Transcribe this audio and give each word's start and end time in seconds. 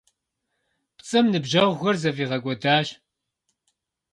ПцӀым 0.97 1.25
ныбжьэгъухэр 1.31 1.95
зэфӀигъэкӀуэдащ. 2.01 2.87